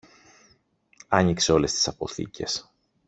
[1.07, 2.71] άνοιξε όλες τις αποθήκες